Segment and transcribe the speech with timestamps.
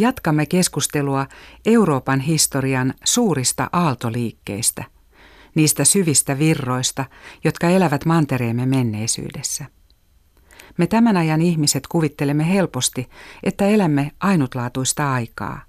[0.00, 1.26] Jatkamme keskustelua
[1.66, 4.84] Euroopan historian suurista aaltoliikkeistä,
[5.54, 7.04] niistä syvistä virroista,
[7.44, 9.64] jotka elävät mantereemme menneisyydessä.
[10.78, 13.08] Me tämän ajan ihmiset kuvittelemme helposti,
[13.42, 15.62] että elämme ainutlaatuista aikaa.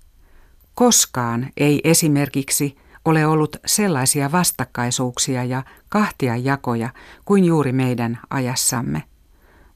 [0.73, 6.89] Koskaan ei esimerkiksi ole ollut sellaisia vastakkaisuuksia ja kahtiajakoja
[7.25, 9.03] kuin juuri meidän ajassamme.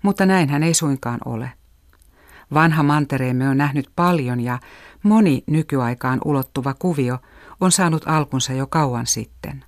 [0.01, 1.51] Mutta näinhän ei suinkaan ole.
[2.53, 4.59] Vanha mantereemme on nähnyt paljon ja
[5.03, 7.17] moni nykyaikaan ulottuva kuvio
[7.59, 9.65] on saanut alkunsa jo kauan sitten.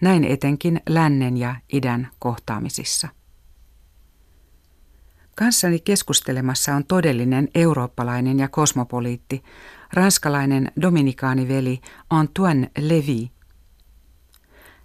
[0.00, 3.08] Näin etenkin lännen ja idän kohtaamisissa.
[5.36, 9.42] Kanssani keskustelemassa on todellinen eurooppalainen ja kosmopoliitti,
[9.92, 13.28] ranskalainen dominikaaniveli Antoine Levy.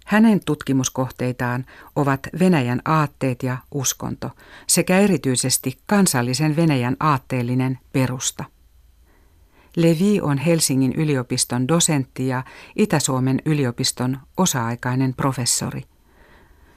[0.08, 4.30] Hänen tutkimuskohteitaan ovat Venäjän aatteet ja uskonto
[4.66, 8.44] sekä erityisesti kansallisen Venäjän aatteellinen perusta.
[9.76, 12.44] Levi on Helsingin yliopiston dosentti ja
[12.76, 15.82] Itä-Suomen yliopiston osa-aikainen professori.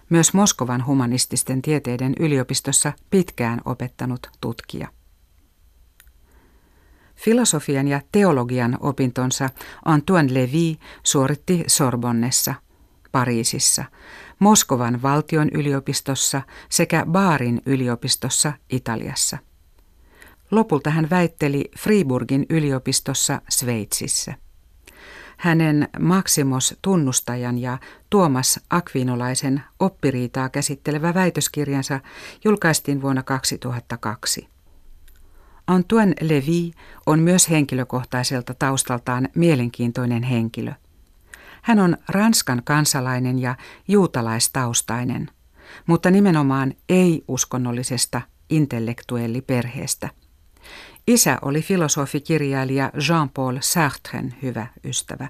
[0.10, 4.88] Myös Moskovan humanististen tieteiden yliopistossa pitkään opettanut tutkija.
[7.16, 9.50] Filosofian ja teologian opintonsa
[9.86, 12.54] Antoine Levy suoritti Sorbonnessa,
[13.12, 13.84] Pariisissa,
[14.40, 19.38] Moskovan valtion yliopistossa sekä Baarin yliopistossa Italiassa.
[20.52, 24.34] Lopulta hän väitteli Friburgin yliopistossa Sveitsissä.
[25.38, 27.78] Hänen Maximos tunnustajan ja
[28.10, 32.00] Tuomas Akvinolaisen oppiriitaa käsittelevä väitöskirjansa
[32.44, 34.48] julkaistiin vuonna 2002.
[35.68, 36.72] Antoine Levy
[37.06, 40.74] on myös henkilökohtaiselta taustaltaan mielenkiintoinen henkilö.
[41.62, 43.56] Hän on Ranskan kansalainen ja
[43.88, 45.30] juutalaistaustainen,
[45.88, 50.10] mutta nimenomaan ei-uskonnollisesta intellektuelliperheestä.
[51.08, 55.28] Isä oli filosofikirjailija Jean-Paul Sartren hyvä ystävä.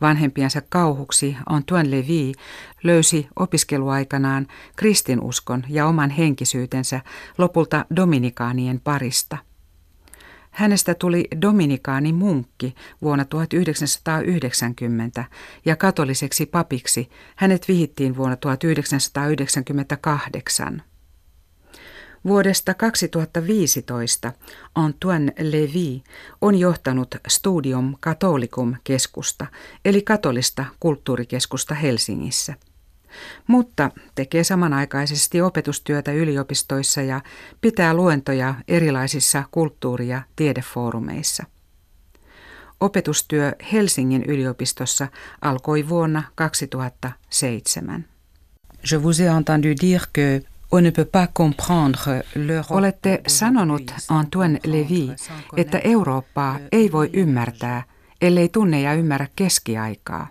[0.00, 2.32] Vanhempiensa kauhuksi Antoine Levy
[2.82, 4.46] löysi opiskeluaikanaan
[4.76, 7.00] kristinuskon ja oman henkisyytensä
[7.38, 9.38] lopulta dominikaanien parista.
[10.52, 15.24] Hänestä tuli dominikaani munkki vuonna 1990
[15.64, 20.82] ja katoliseksi papiksi hänet vihittiin vuonna 1998.
[22.24, 24.32] Vuodesta 2015
[24.74, 26.00] Antoine Levy
[26.40, 29.46] on johtanut Studium Catholicum-keskusta,
[29.84, 32.54] eli katolista kulttuurikeskusta Helsingissä.
[33.46, 37.20] Mutta tekee samanaikaisesti opetustyötä yliopistoissa ja
[37.60, 41.44] pitää luentoja erilaisissa kulttuuri- ja tiedefoorumeissa.
[42.80, 45.08] Opetustyö Helsingin yliopistossa
[45.42, 48.04] alkoi vuonna 2007.
[48.92, 50.42] Je vous ai entendu dire que
[52.70, 55.14] Olette sanonut, Antoine Levy,
[55.56, 57.82] että Eurooppaa ei voi ymmärtää,
[58.20, 60.28] ellei tunne ja ymmärrä keskiaikaa.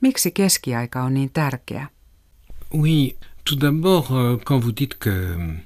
[0.00, 1.86] Miksi keskiaika on niin tärkeä?
[2.74, 5.56] Oui, tout d'abord, euh, quand vous dites que euh,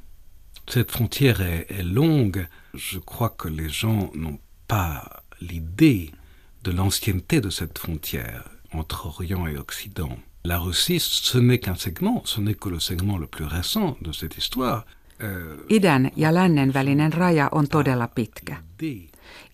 [0.70, 6.12] cette frontière est, est longue, je crois que les gens n'ont pas l'idée
[6.64, 8.42] de l'ancienneté de cette frontière
[8.74, 10.18] entre Orient et Occident.
[10.44, 14.12] La Russie, ce n'est qu'un segment, ce n'est que le segment le plus récent de
[14.12, 14.84] cette histoire.
[15.22, 18.56] Euh, Idän ja lännen välinen raja on todella pitkä.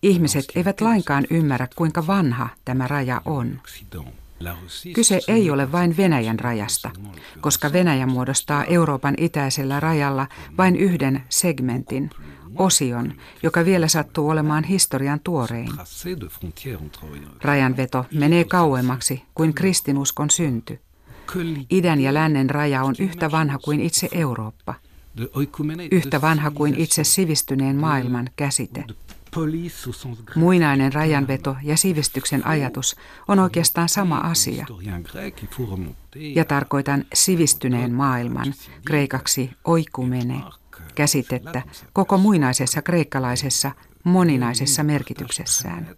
[0.01, 3.61] Ihmiset eivät lainkaan ymmärrä, kuinka vanha tämä raja on.
[4.93, 6.91] Kyse ei ole vain Venäjän rajasta,
[7.41, 12.09] koska Venäjä muodostaa Euroopan itäisellä rajalla vain yhden segmentin,
[12.55, 13.13] osion,
[13.43, 15.69] joka vielä sattuu olemaan historian tuorein.
[17.41, 20.79] Rajanveto menee kauemmaksi kuin kristinuskon synty.
[21.69, 24.73] Idän ja lännen raja on yhtä vanha kuin itse Eurooppa,
[25.91, 28.85] yhtä vanha kuin itse sivistyneen maailman käsite.
[30.35, 32.95] Muinainen rajanveto ja sivistyksen ajatus
[33.27, 34.65] on oikeastaan sama asia.
[36.15, 38.53] Ja tarkoitan sivistyneen maailman,
[38.85, 40.43] kreikaksi oikumene,
[40.95, 41.61] käsitettä
[41.93, 43.71] koko muinaisessa kreikkalaisessa
[44.03, 45.95] moninaisessa merkityksessään.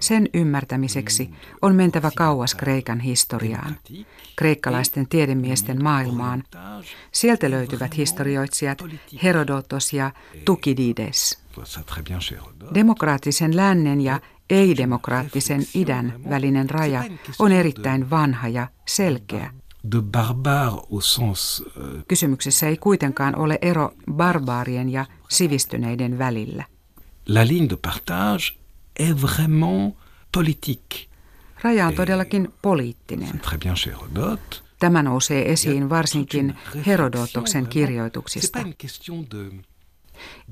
[0.00, 1.30] Sen ymmärtämiseksi
[1.62, 3.76] on mentävä kauas Kreikan historiaan,
[4.36, 6.44] kreikkalaisten tiedemiesten maailmaan.
[7.12, 8.84] Sieltä löytyvät historioitsijat
[9.22, 10.10] Herodotos ja
[10.44, 11.38] Tukidides.
[12.74, 14.20] Demokraattisen lännen ja
[14.50, 17.04] ei-demokraattisen idän välinen raja
[17.38, 19.50] on erittäin vanha ja selkeä.
[19.94, 20.04] Euh...
[22.08, 26.64] Kysymyksessä ei kuitenkaan ole ero barbaarien ja sivistyneiden välillä.
[27.28, 28.59] La ligne de partage
[29.00, 29.96] est vraiment
[30.32, 31.08] politique.
[31.62, 33.40] Raja on todellakin poliittinen.
[34.78, 36.54] Tämä nousee esiin varsinkin
[36.86, 38.58] Herodotoksen kirjoituksista.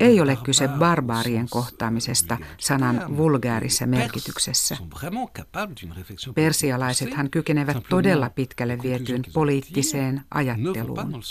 [0.00, 4.76] Ei ole kyse barbaarien kohtaamisesta sanan vulgaarissa merkityksessä.
[6.34, 11.22] Persialaisethan kykenevät todella pitkälle vietyyn poliittiseen ajatteluun,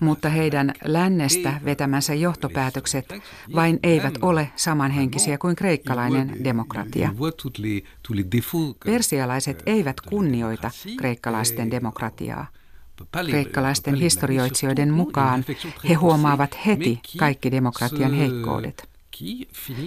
[0.00, 3.08] mutta heidän lännestä vetämänsä johtopäätökset
[3.54, 7.14] vain eivät ole samanhenkisiä kuin kreikkalainen demokratia.
[8.84, 12.46] Persialaiset eivät kunnioita kreikkalaisten demokratiaa.
[13.30, 15.44] Kreikkalaisten historioitsijoiden mukaan
[15.88, 18.88] he huomaavat heti kaikki demokratian heikkoudet.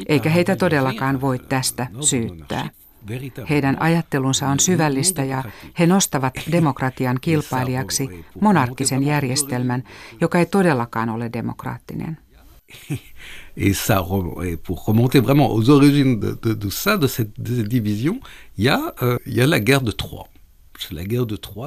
[0.07, 2.69] Eikä heitä todellakaan voi tästä syyttää.
[3.49, 5.43] Heidän ajattelunsa on syvällistä ja
[5.79, 9.83] he nostavat demokratian kilpailijaksi monarkkisen järjestelmän,
[10.21, 12.17] joka ei todellakaan ole demokraattinen.
[13.57, 14.03] Et ça,
[14.45, 18.19] et pour remonter vraiment aux origines de, de, de ça, de cette, de cette division,
[18.57, 20.27] il y, a, euh, y a la guerre de Troie.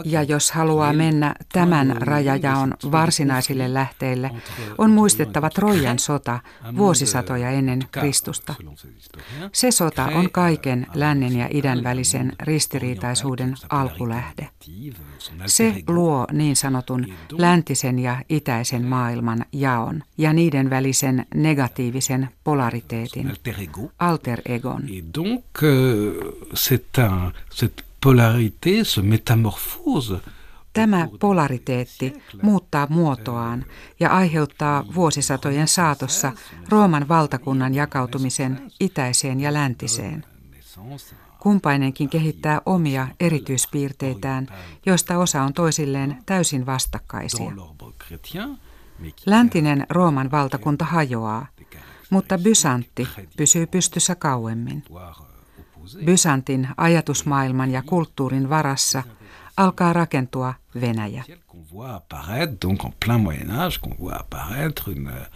[0.04, 4.30] Ja jos haluaa mennä tämän rajajaon varsinaisille lähteille,
[4.78, 6.40] on muistettava Trojan sota
[6.76, 8.54] vuosisatoja ennen Kristusta.
[9.52, 14.48] Se sota on kaiken lännen ja idän välisen ristiriitaisuuden alkulähde.
[15.46, 23.32] Se luo niin sanotun läntisen ja itäisen maailman jaon ja niiden välisen negatiivisen polariteetin,
[23.98, 24.82] alter egon.
[24.98, 26.14] Et donc, euh,
[26.54, 27.32] c'est un,
[28.04, 30.20] polarité se métamorphose.
[30.72, 32.12] Tämä polariteetti
[32.42, 33.64] muuttaa muotoaan
[34.00, 36.32] ja aiheuttaa vuosisatojen saatossa
[36.68, 40.24] Rooman valtakunnan jakautumisen itäiseen ja läntiseen.
[41.38, 44.46] Kumpainenkin kehittää omia erityispiirteitään,
[44.86, 47.52] joista osa on toisilleen täysin vastakkaisia.
[49.26, 51.46] Läntinen Rooman valtakunta hajoaa,
[52.10, 54.84] mutta Bysantti pysyy pystyssä kauemmin.
[56.04, 59.02] Byzantin ajatusmaailman ja kulttuurin varassa
[59.56, 61.24] alkaa rakentua Venäjä.
[64.88, 65.26] Une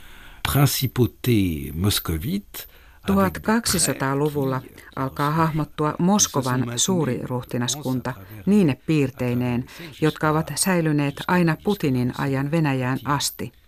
[0.52, 2.66] principauté moscovite.
[3.12, 4.62] 1200-luvulla
[4.96, 8.14] alkaa hahmottua Moskovan suuri ruhtinaskunta
[8.46, 9.66] niine piirteineen,
[10.00, 13.52] jotka ovat säilyneet aina Putinin ajan Venäjään asti–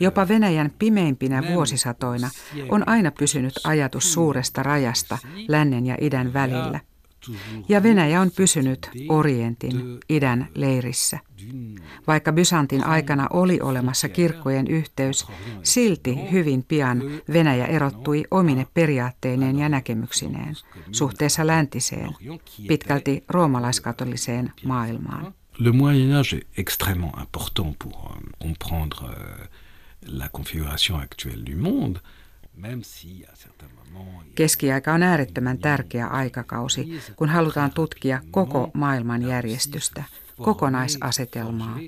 [0.00, 2.30] Jopa Venäjän pimeimpinä vuosisatoina
[2.68, 6.80] on aina pysynyt ajatus suuresta rajasta lännen ja idän välillä.
[7.68, 11.18] Ja Venäjä on pysynyt Orientin, idän leirissä.
[12.06, 15.26] Vaikka Byzantin aikana oli olemassa kirkkojen yhteys,
[15.62, 17.02] silti hyvin pian
[17.32, 20.54] Venäjä erottui omine periaatteineen ja näkemyksineen
[20.92, 22.10] suhteessa läntiseen,
[22.68, 25.34] pitkälti roomalaiskatoliseen maailmaan.
[25.58, 29.44] Le Moyen Âge est extrêmement important pour euh, comprendre euh,
[30.02, 32.00] la configuration actuelle du monde.
[34.34, 40.04] Keskiaika on äärettömän tärkeä aikakausi, kun halutaan tutkia koko maailman järjestystä,
[40.42, 41.78] kokonaisasetelmaa.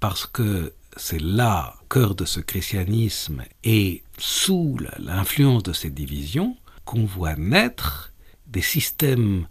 [0.00, 7.06] Parce que c'est là, cœur de ce christianisme, et sous l'influence de ces divisions, qu'on
[7.16, 8.12] voit naître
[8.54, 9.46] des systèmes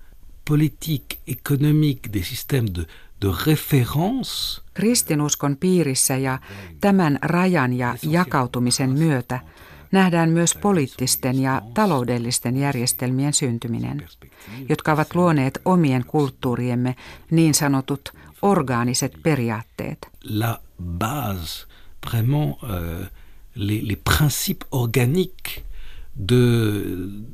[0.46, 2.88] politiques, économiques, des systèmes de,
[3.22, 4.62] de référence.
[4.74, 6.40] Kristinuskon piirissä ja
[6.82, 9.40] tämän rajan ja jakautumisen myötä
[9.92, 14.08] nähdään myös poliittisten ja taloudellisten järjestelmien syntyminen,
[14.70, 16.96] jotka ovat luoneet omien kulttuuriemme
[17.32, 20.08] niin sanotut orgaaniset periaatteet.
[20.24, 21.68] La base,
[22.08, 23.08] vraiment, euh,
[23.56, 25.64] les, les principes organiques
[26.30, 26.84] de,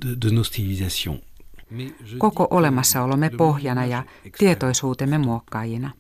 [0.02, 1.22] de, de nos civilisations.
[2.18, 4.04] Koko olemassaolomme pohjana ja
[4.38, 5.92] tietoisuutemme muokkaajina.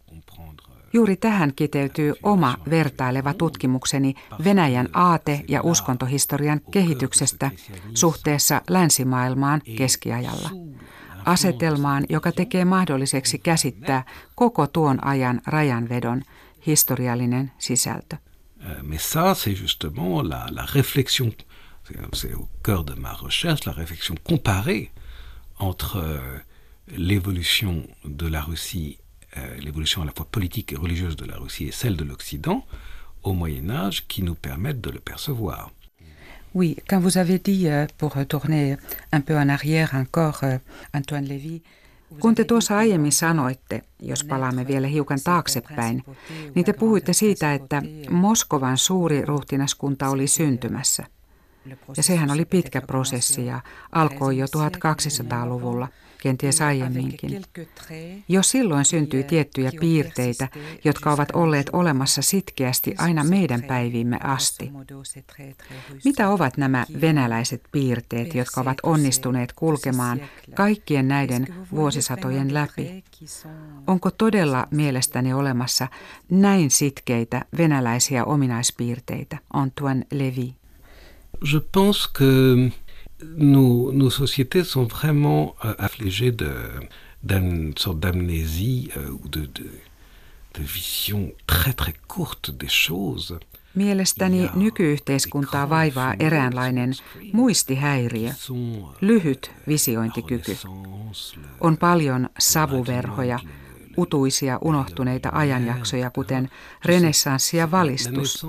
[0.94, 4.14] Juuri tähän kiteytyy oma vertaileva tutkimukseni
[4.44, 7.52] Venäjän aate- ja uskontohistorian kehityksestä
[7.94, 10.50] suhteessa länsimaailmaan keskiajalla.
[11.26, 14.04] Asetelmaan, joka tekee mahdolliseksi käsittää
[14.36, 16.22] koko tuon ajan rajanvedon
[16.68, 18.16] historiallinen sisältö.
[18.66, 21.32] Euh, mais ça, c'est justement la, la réflexion,
[22.16, 24.92] c'est au cœur de ma recherche, la réflexion comparée
[25.60, 26.40] entre euh,
[26.98, 28.98] l'évolution de la Russie
[29.36, 32.64] Euh, l'évolution à la fois politique et religieuse de la Russie et celle de l'Occident
[33.24, 35.72] au Moyen Âge qui nous permettent de le percevoir.
[36.54, 38.78] Oui, quand vous avez dit, euh, pour retourner
[39.12, 40.42] un peu en arrière encore,
[40.94, 41.62] Antoine Lévy,
[42.20, 46.04] Kun te tuossa aiemmin sanoitte, jos palaamme vielä hiukan taaksepäin,
[46.56, 51.06] niin te puhuitte siitä, että Moskovan suuri ruhtinaskunta oli syntymässä.
[51.98, 55.88] Ja sehän oli pitkä prosessi ja alkoi jo 1200-luvulla–
[56.24, 57.42] kenties aiemminkin.
[58.28, 60.48] Jo silloin syntyi tiettyjä piirteitä,
[60.84, 64.72] jotka ovat olleet olemassa sitkeästi aina meidän päivimme asti.
[66.06, 70.22] Mitä ovat nämä venäläiset piirteet, jotka ovat onnistuneet kulkemaan
[70.54, 73.04] kaikkien näiden vuosisatojen läpi?
[73.88, 75.88] Onko todella mielestäni olemassa
[76.30, 80.63] näin sitkeitä venäläisiä ominaispiirteitä, Antoine Levy?
[81.44, 82.72] Je pense que
[83.38, 86.32] nos, nos sociétés sont vraiment euh, affligées
[87.24, 89.70] d'une sorte d'amnésie euh, ou de, de,
[90.56, 93.40] de vision très très courte des choses.
[93.76, 96.94] Mielestäni nykyyhteiskuntaa vaivaa eräänlainen
[97.34, 98.32] muistihäiriö,
[99.02, 100.58] lyhyt visiointikyky.
[101.62, 103.40] On paljon savuverhoja,
[103.98, 106.50] utuisia unohtuneita ajanjaksoja, kuten
[106.86, 108.46] renessanssi ja valistus.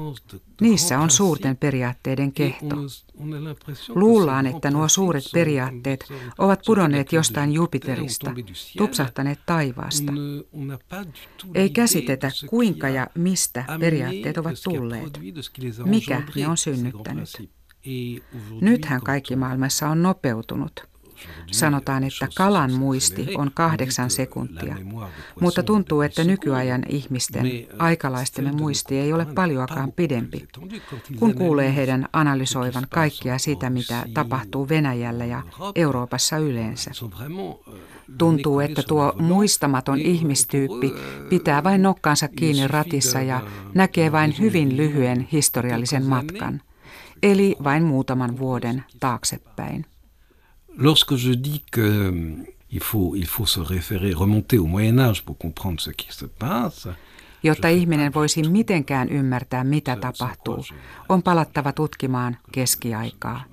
[0.61, 2.77] Niissä on suurten periaatteiden kehto.
[3.89, 6.05] Luullaan, että nuo suuret periaatteet
[6.39, 8.33] ovat pudonneet jostain Jupiterista,
[8.79, 10.13] tupsahtaneet taivaasta.
[11.55, 15.21] Ei käsitetä, kuinka ja mistä periaatteet ovat tulleet,
[15.85, 17.51] mikä ne on synnyttänyt.
[18.61, 20.73] Nythän kaikki maailmassa on nopeutunut–
[21.53, 24.77] Sanotaan, että kalan muisti on kahdeksan sekuntia,
[25.41, 27.47] mutta tuntuu, että nykyajan ihmisten,
[27.79, 30.49] aikalaistemme muisti ei ole paljoakaan pidempi,
[31.19, 35.43] kun kuulee heidän analysoivan kaikkia sitä, mitä tapahtuu Venäjällä ja
[35.75, 36.91] Euroopassa yleensä.
[38.19, 40.93] Tuntuu, että tuo muistamaton ihmistyyppi
[41.29, 43.41] pitää vain nokkansa kiinni ratissa ja
[43.75, 46.61] näkee vain hyvin lyhyen historiallisen matkan,
[47.23, 49.87] eli vain muutaman vuoden taaksepäin.
[50.77, 55.23] Lorsque je dis que euh, il faut, il faut se référer, remonter au Moyen Âge
[55.23, 56.89] pour comprendre ce qui se passe,
[57.45, 60.65] Jotta ihminen voisi mitenkään ymmärtää, mitä tapahtuu,
[61.09, 63.45] on palattava tutkimaan keskiaikaa.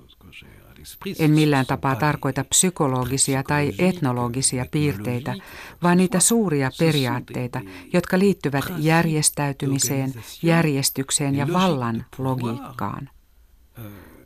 [1.18, 5.34] En millään tapaa tarkoita psykologisia tai etnologisia piirteitä,
[5.82, 7.60] vaan niitä suuria periaatteita,
[7.92, 13.10] jotka liittyvät järjestäytymiseen, järjestykseen ja vallan logiikkaan.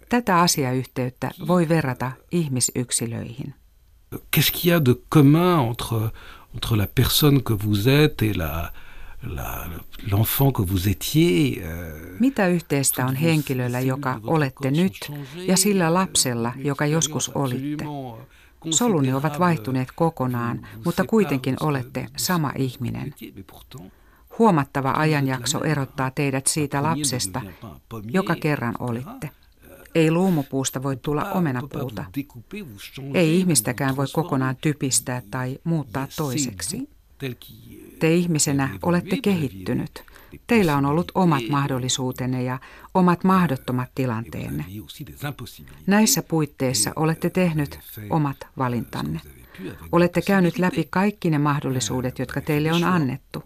[0.08, 3.54] Tätä asiayhteyttä voi verrata ihmisyksilöihin.
[4.14, 6.10] Qu'est-ce qu'il y a de commun entre,
[6.54, 8.72] entre la personne que vous êtes et la,
[10.10, 11.62] l'enfant que vous étiez?
[11.62, 17.84] Euh, Mitä yhteistä on henkilöllä, joka olette nyt, ja sillä lapsella, joka joskus olitte?
[18.70, 23.14] Solunne ovat vaihtuneet kokonaan, mutta kuitenkin olette sama ihminen.
[24.38, 27.42] Huomattava ajanjakso erottaa teidät siitä lapsesta,
[28.10, 29.30] joka kerran olitte.
[29.96, 32.04] Ei luumupuusta voi tulla omenapuuta.
[33.14, 36.88] Ei ihmistäkään voi kokonaan typistää tai muuttaa toiseksi.
[37.98, 40.04] Te ihmisenä olette kehittynyt.
[40.46, 42.58] Teillä on ollut omat mahdollisuutenne ja
[42.94, 44.64] omat mahdottomat tilanteenne.
[45.86, 47.78] Näissä puitteissa olette tehnyt
[48.10, 49.20] omat valintanne.
[49.92, 53.42] Olette käynyt läpi kaikki ne mahdollisuudet, jotka teille on annettu.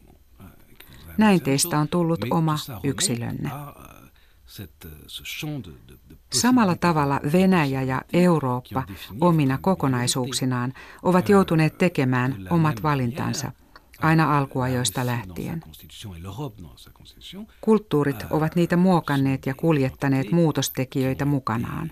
[1.18, 3.50] Näin teistä on tullut oma yksilönne.
[6.32, 8.82] Samalla tavalla Venäjä ja Eurooppa
[9.20, 13.52] omina kokonaisuuksinaan ovat joutuneet tekemään omat valintansa
[14.00, 15.62] aina alkuajoista lähtien.
[17.60, 21.90] Kulttuurit ovat niitä muokanneet ja kuljettaneet muutostekijöitä mukanaan.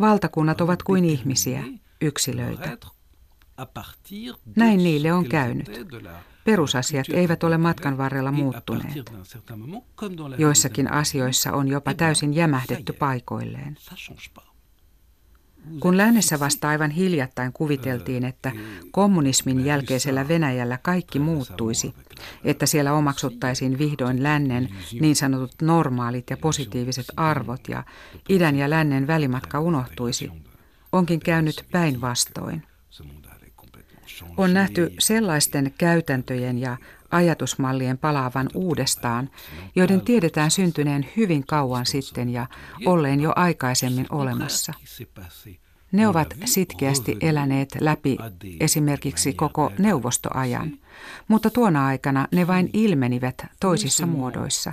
[0.00, 1.64] Valtakunnat ovat kuin ihmisiä,
[2.00, 2.78] yksilöitä.
[4.56, 5.70] Näin niille on käynyt.
[6.44, 8.94] Perusasiat eivät ole matkan varrella muuttuneet.
[10.38, 13.76] Joissakin asioissa on jopa täysin jämähdetty paikoilleen.
[15.80, 18.52] Kun lännessä vasta aivan hiljattain kuviteltiin, että
[18.90, 21.94] kommunismin jälkeisellä Venäjällä kaikki muuttuisi,
[22.44, 24.68] että siellä omaksuttaisiin vihdoin lännen
[25.00, 27.84] niin sanotut normaalit ja positiiviset arvot ja
[28.28, 30.32] idän ja lännen välimatka unohtuisi,
[30.92, 32.62] onkin käynyt päinvastoin.
[34.36, 36.76] On nähty sellaisten käytäntöjen ja
[37.10, 39.30] ajatusmallien palaavan uudestaan,
[39.76, 42.46] joiden tiedetään syntyneen hyvin kauan sitten ja
[42.86, 44.72] olleen jo aikaisemmin olemassa.
[45.92, 48.16] Ne ovat sitkeästi eläneet läpi
[48.60, 50.78] esimerkiksi koko neuvostoajan,
[51.28, 54.72] mutta tuona aikana ne vain ilmenivät toisissa muodoissa.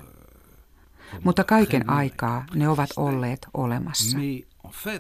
[1.24, 4.17] Mutta kaiken aikaa ne ovat olleet olemassa.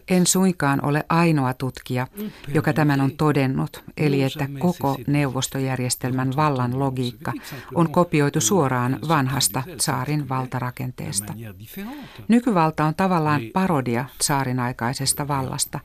[0.07, 2.07] En suinkaan ole ainoa tutkija,
[2.47, 7.33] joka tämän on todennut, eli että koko neuvostojärjestelmän vallan logiikka
[7.75, 11.33] on kopioitu suoraan vanhasta saarin valtarakenteesta.
[12.27, 15.79] Nykyvalta on tavallaan parodia saarin aikaisesta vallasta,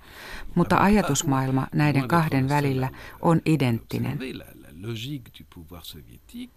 [0.54, 2.88] mutta ajatusmaailma näiden kahden välillä
[3.22, 4.18] on identtinen.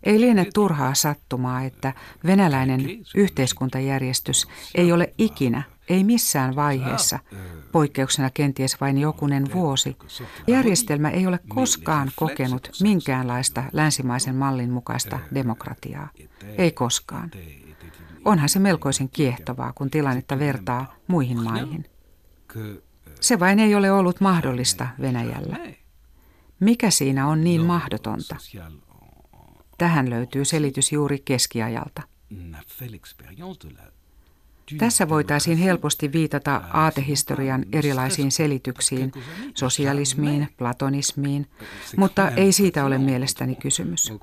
[0.04, 1.94] Ei liene turhaa sattumaa, että
[2.26, 2.82] venäläinen
[3.16, 7.20] yhteiskuntajärjestys ei ole ikinä ei missään vaiheessa,
[7.72, 9.98] poikkeuksena kenties vain jokunen vuosi.
[10.48, 16.10] Järjestelmä ei ole koskaan kokenut minkäänlaista länsimaisen mallin mukaista demokratiaa.
[16.58, 17.32] Ei koskaan.
[18.26, 21.86] Onhan se melkoisen kiehtovaa, kun tilannetta vertaa muihin maihin.
[23.22, 25.58] Se vain ei ole ollut mahdollista Venäjällä.
[26.60, 28.36] Mikä siinä on niin mahdotonta?
[29.78, 32.02] Tähän löytyy selitys juuri keskiajalta.
[34.78, 39.12] Tässä voitaisiin helposti viitata aatehistorian erilaisiin selityksiin,
[39.54, 41.48] sosialismiin, platonismiin,
[41.98, 44.14] mutta ei siitä ole mielestäni kysymys.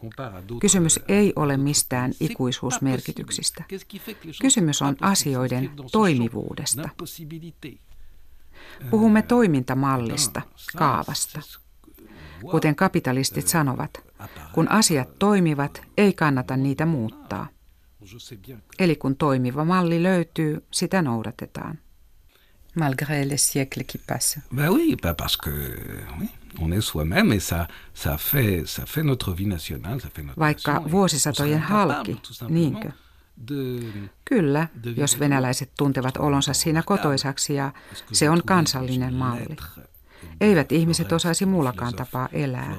[0.61, 3.65] Kysymys ei ole mistään ikuisuusmerkityksistä.
[4.41, 6.89] Kysymys on asioiden toimivuudesta.
[8.91, 10.43] Puhumme toimintamallista,
[10.77, 11.41] kaavasta.
[12.51, 13.91] Kuten kapitalistit sanovat,
[14.53, 17.49] kun asiat toimivat, ei kannata niitä muuttaa.
[18.79, 21.79] Eli kun toimiva malli löytyy, sitä noudatetaan.
[22.75, 24.41] Malgré les siècles qui passent.
[24.55, 25.51] Ben oui, ben parce que
[26.21, 26.29] oui,
[26.59, 30.41] on est soi-même et ça, ça, fait, ça fait notre vie nationale, ça fait notre
[30.41, 32.17] Vaikka vuosisatojen halki,
[32.49, 32.91] niinkö?
[34.25, 37.73] Kyllä, jos venäläiset tuntevat olonsa siinä kotoisaksi ja
[38.13, 39.57] se on kansallinen malli.
[40.41, 42.77] Eivät ihmiset osaisi muullakaan tapaa elää.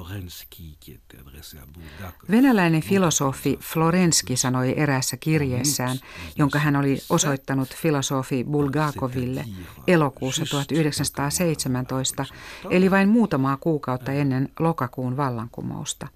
[2.30, 5.98] Venäläinen filosofi Florenski sanoi eräässä kirjeessään,
[6.38, 9.44] jonka hän oli osoittanut filosofi Bulgakoville
[9.86, 12.24] elokuussa 1917,
[12.70, 16.08] eli vain muutamaa kuukautta ennen lokakuun vallankumousta.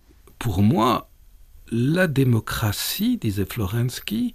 [0.44, 1.02] Pour moi,
[1.70, 4.35] la démocratie, disait Florensky,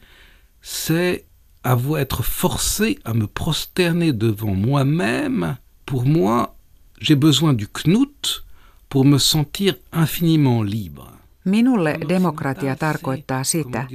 [0.61, 1.25] c'est
[1.63, 5.55] avoir être forcé à me prosterner devant moi-même.
[5.85, 6.52] Pour moi,
[7.09, 8.43] j'ai besoin du knut
[8.89, 11.13] pour me sentir infiniment libre.
[11.45, 13.87] Minulle demokratia tarkoittaa sitä,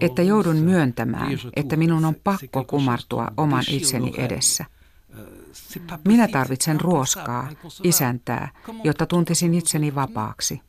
[0.00, 4.64] että joudun myöntämään, että minun on pakko kumartua oman itseni edessä.
[6.04, 7.48] Minä tarvitsen ruoskaa,
[7.82, 8.48] isäntää,
[8.84, 10.60] jotta tuntisin itseni vapaaksi.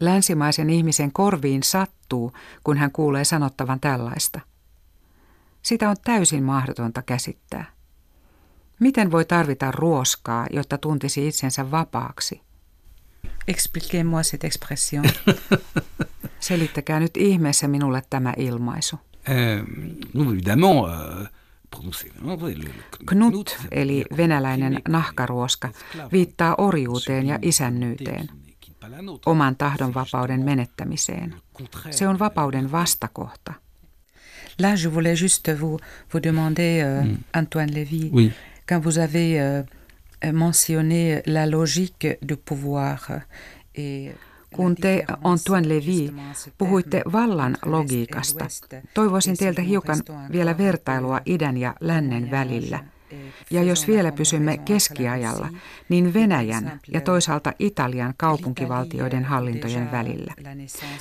[0.00, 2.32] Länsimaisen ihmisen korviin sattuu,
[2.64, 4.40] kun hän kuulee sanottavan tällaista.
[5.62, 7.75] Sitä on täysin mahdotonta käsittää.
[8.80, 12.40] Miten voi tarvita ruoskaa, jotta tuntisi itsensä vapaaksi?
[13.48, 15.04] Expliquez-moi cette expression.
[16.40, 18.96] Selittäkää nyt ihmeessä minulle tämä ilmaisu.
[19.28, 19.66] Euh,
[20.88, 21.28] euh,
[23.06, 25.68] Knut, eli venäläinen nahkaruoska,
[26.12, 28.28] viittaa orjuuteen ja isännyyteen,
[29.26, 31.34] oman tahdonvapauden menettämiseen.
[31.90, 33.52] Se on vapauden vastakohta.
[34.62, 35.80] Là, je voulais juste vous,
[36.12, 37.16] vous demander, euh, mm.
[37.34, 38.32] Antoine Lévy, oui
[38.68, 39.62] quand vous avez euh,
[40.32, 43.10] mentionné la logique du pouvoir
[43.74, 44.12] et
[44.54, 46.12] kun te, Antoine Levy,
[46.58, 48.46] puhuitte vallan logiikasta,
[48.94, 49.98] toivoisin teiltä hiukan
[50.32, 52.84] vielä vertailua idän ja lännen välillä–
[53.50, 55.48] ja jos vielä pysymme keskiajalla,
[55.88, 60.34] niin Venäjän ja toisaalta Italian kaupunkivaltioiden hallintojen välillä.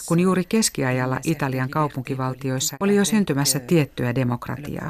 [0.05, 4.89] Kun juuri keskiajalla Italian kaupunkivaltioissa oli jo syntymässä tiettyä demokratiaa.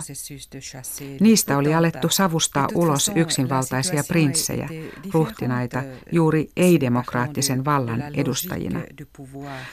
[1.20, 4.70] Niistä oli alettu savustaa ulos yksinvaltaisia prinssejä,
[5.14, 8.82] ruhtinaita, juuri ei-demokraattisen vallan edustajina.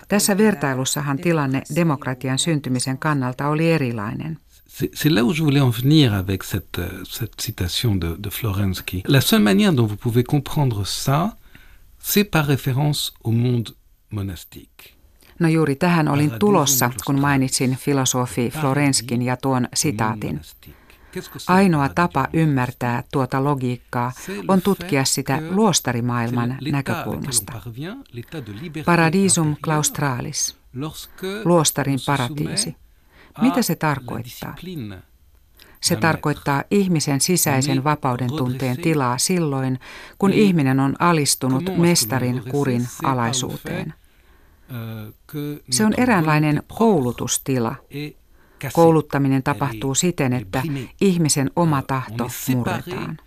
[0.09, 4.39] Tässä vertailussahan tilanne demokratian syntymisen kannalta oli erilainen.
[4.75, 9.03] C'est là où je voulais en venir avec cette, euh, cette citation de, de Florensky.
[9.07, 11.37] La seule manière dont vous pouvez comprendre ça,
[11.99, 13.69] c'est par référence au monde
[14.11, 14.97] monastique.
[15.39, 20.41] No juuri tähän olin tulossa, kun mainitsin filosofi Florenskin ja tuon sitaatin.
[21.49, 24.13] Ainoa tapa ymmärtää tuota logiikkaa
[24.49, 27.53] on tutkia sitä luostarimaailman näkökulmasta.
[28.85, 30.57] Paradisum claustralis,
[31.45, 32.77] luostarin paratiisi.
[33.41, 34.55] Mitä se tarkoittaa?
[35.81, 39.79] Se tarkoittaa ihmisen sisäisen vapauden tunteen tilaa silloin,
[40.19, 43.95] kun ihminen on alistunut mestarin kurin alaisuuteen.
[45.71, 47.75] Se on eräänlainen koulutustila.
[48.73, 50.63] Kouluttaminen tapahtuu siten, että
[51.01, 53.19] ihmisen oma tahto murretaan.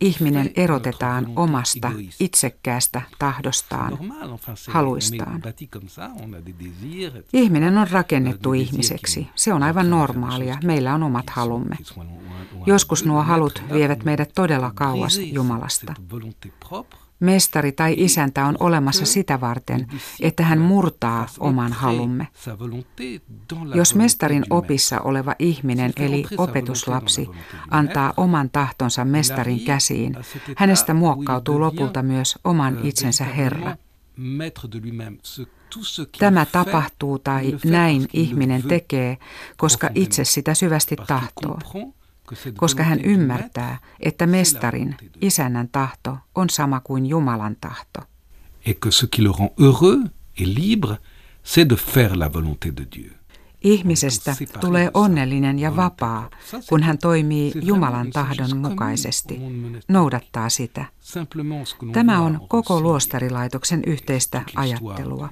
[0.00, 3.98] Ihminen erotetaan omasta itsekkäästä tahdostaan,
[4.68, 5.42] haluistaan.
[7.32, 9.28] Ihminen on rakennettu ihmiseksi.
[9.34, 10.58] Se on aivan normaalia.
[10.64, 11.76] Meillä on omat halumme.
[12.66, 15.94] Joskus nuo halut vievät meidät todella kauas Jumalasta.
[17.22, 19.86] Mestari tai isäntä on olemassa sitä varten,
[20.20, 22.28] että hän murtaa oman halumme.
[23.74, 27.28] Jos mestarin opissa oleva ihminen eli opetuslapsi
[27.70, 30.16] antaa oman tahtonsa mestarin käsiin,
[30.56, 33.76] hänestä muokkautuu lopulta myös oman itsensä Herra.
[36.18, 39.18] Tämä tapahtuu tai näin ihminen tekee,
[39.56, 41.58] koska itse sitä syvästi tahtoo
[42.56, 48.00] koska hän ymmärtää, että mestarin, isännän tahto on sama kuin Jumalan tahto.
[48.66, 50.98] Et que ce qui le rend heureux et libre,
[51.44, 53.12] c'est de faire la volonté de Dieu.
[53.64, 56.30] Ihmisestä tulee onnellinen ja vapaa,
[56.68, 59.40] kun hän toimii Jumalan tahdon mukaisesti,
[59.88, 60.84] noudattaa sitä.
[61.92, 65.28] Tämä on koko luostarilaitoksen yhteistä ajattelua.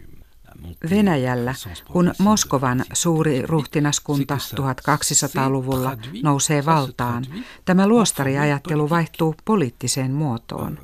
[0.91, 1.55] Venäjällä,
[1.93, 7.25] kun Moskovan suuri ruhtinaskunta 1200-luvulla nousee valtaan,
[7.65, 10.79] tämä luostariajattelu vaihtuu poliittiseen muotoon.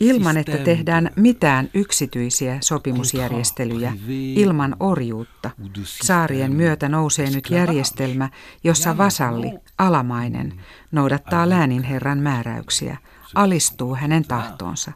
[0.00, 3.92] Ilman, että tehdään mitään yksityisiä sopimusjärjestelyjä,
[4.34, 5.50] ilman orjuutta,
[5.84, 8.28] saarien myötä nousee nyt järjestelmä,
[8.64, 10.60] jossa vasalli, alamainen,
[10.92, 12.96] noudattaa lääninherran määräyksiä,
[13.34, 14.92] alistuu hänen tahtoonsa.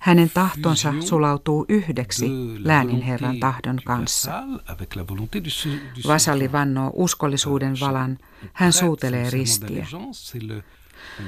[0.00, 2.30] Hänen tahtonsa sulautuu yhdeksi
[2.64, 4.32] lääninherran tahdon kanssa.
[6.06, 8.18] Vasalli vannoo uskollisuuden valan,
[8.52, 9.86] hän suutelee ristiä.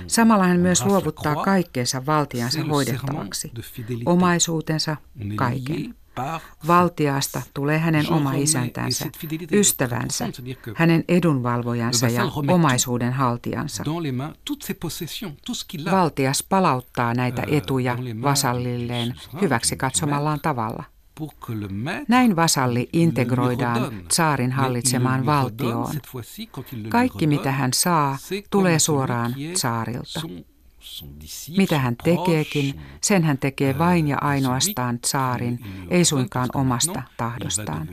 [0.06, 3.52] Samalla hän myös luovuttaa kaikkeensa valtiansa hoidettavaksi,
[4.06, 4.96] omaisuutensa,
[5.36, 5.94] kaiken.
[6.66, 9.10] Valtiaasta tulee hänen oma isäntänsä,
[9.52, 10.28] ystävänsä,
[10.74, 13.84] hänen edunvalvojansa ja omaisuuden haltijansa.
[15.90, 20.84] Valtias palauttaa näitä euh, etuja vasallilleen hyväksi katsomallaan tavalla.
[22.08, 25.94] Näin vasalli integroidaan saarin hallitsemaan valtioon.
[26.88, 28.18] Kaikki mitä hän saa,
[28.50, 30.20] tulee suoraan saarilta.
[31.56, 37.88] Mitä hän tekeekin, sen hän tekee vain ja ainoastaan saarin, ei suinkaan omasta tahdostaan.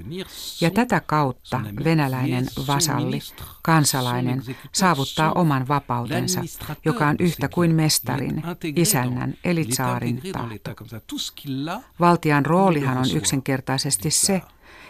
[0.62, 3.20] Ja tätä kautta venäläinen vasalli,
[3.62, 6.42] kansalainen, saavuttaa oman vapautensa,
[6.86, 8.44] joka on yhtä kuin mestarin,
[8.76, 10.86] isännän eli saarin tahto.
[12.00, 14.42] Valtian roolihan on yksinkertaisesti se,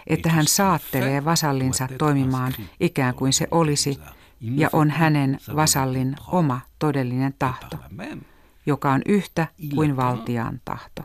[0.08, 4.00] että hän saattelee vasallinsa toimimaan ikään kuin se olisi
[4.40, 7.78] ja on hänen vasallin oma todellinen tahto,
[8.66, 11.04] joka on yhtä kuin valtiaan tahto.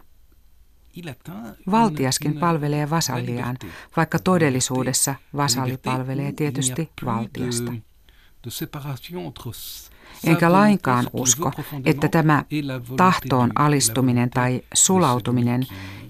[1.71, 3.57] Valtiaskin palvelee vasalliaan,
[3.97, 7.73] vaikka todellisuudessa vasalli palvelee tietysti valtiasta.
[10.25, 11.53] Enkä lainkaan usko,
[11.85, 12.45] että tämä
[12.97, 15.67] tahtoon alistuminen tai sulautuminen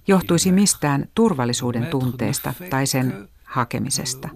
[0.06, 4.28] johtuisi mistään turvallisuuden tunteesta tai sen hakemisesta.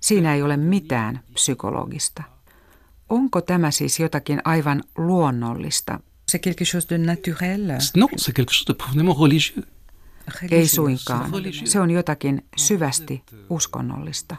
[0.00, 2.22] Siinä ei ole mitään psykologista.
[3.08, 6.00] Onko tämä siis jotakin aivan luonnollista?
[6.28, 7.66] Se quelque chose de naturel?
[7.96, 9.66] Non, c'est quelque chose de profondément religieux.
[10.50, 11.32] Ei suinkaan.
[11.64, 14.36] Se on jotakin syvästi uskonnollista.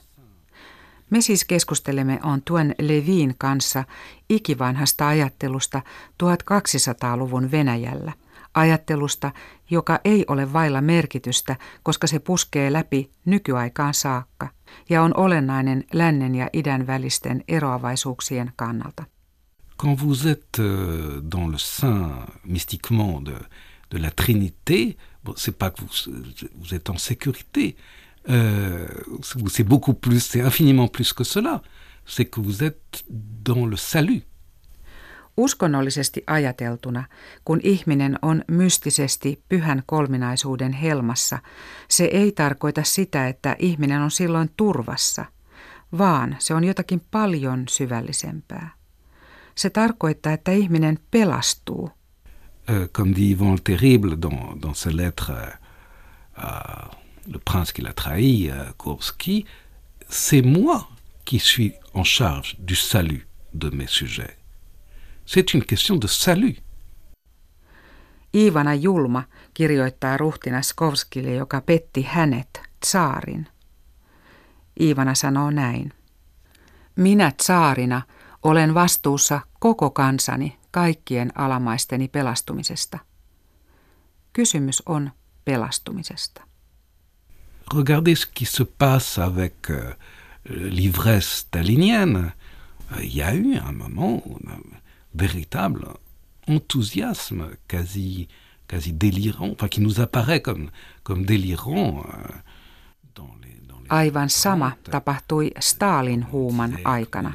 [1.09, 3.83] Me siis keskustelemme Antoine Levin kanssa
[4.29, 5.81] ikivanhasta ajattelusta
[6.23, 8.13] 1200-luvun Venäjällä.
[8.53, 9.31] Ajattelusta,
[9.69, 14.47] joka ei ole vailla merkitystä, koska se puskee läpi nykyaikaan saakka–
[14.89, 19.03] ja on olennainen lännen ja idän välisten eroavaisuuksien kannalta.
[19.77, 23.33] Quand vous êtes euh, dans le sein mystiquement de,
[23.97, 26.11] la Trinité, bon, c'est pas que vous,
[26.55, 27.75] vous êtes en sécurité,
[28.29, 28.87] euh,
[29.47, 31.61] c'est beaucoup plus, c'est infiniment plus que cela,
[32.05, 33.03] c'est que vous êtes
[33.43, 34.23] dans le salut.
[35.37, 37.03] Uskonnollisesti ajateltuna,
[37.45, 41.39] kun ihminen on mystisesti pyhän kolminaisuuden helmassa,
[41.87, 45.25] se ei tarkoita sitä, että ihminen on silloin turvassa,
[45.97, 48.69] vaan se on jotakin paljon syvällisempää.
[49.55, 51.89] Se tarkoittaa, että ihminen pelastuu.
[52.69, 55.33] Euh, comme dit Yvon Terrible dans, dans sa lettre
[56.37, 56.91] à
[57.27, 59.45] le prince qui l'a trahi, Kurski,
[60.09, 60.87] c'est moi
[61.25, 64.40] qui suis en charge du salut de mes sujets.
[65.33, 66.57] C'est une question de salut.
[68.33, 73.47] Iivana Julma kirjoittaa ruhtina Skovskille, joka petti hänet, tsaarin.
[74.79, 75.93] Iivana sanoo näin.
[76.95, 78.01] Minä tsaarina
[78.43, 82.99] olen vastuussa koko kansani kaikkien alamaisteni pelastumisesta.
[84.33, 85.11] Kysymys on
[85.45, 86.41] pelastumisesta.
[87.73, 89.95] Regardez ce qui se passe avec euh,
[90.49, 92.31] l'ivresse stalinienne.
[92.99, 94.37] Il y a eu un moment où
[95.13, 95.85] véritable
[96.47, 98.27] enthousiasme quasi,
[98.67, 100.69] quasi délirant, enfin qui nous apparaît comme,
[101.03, 102.05] comme délirant.
[102.05, 102.27] Euh,
[103.91, 107.31] Aivan sama tapahtui Stalin huuman aikana.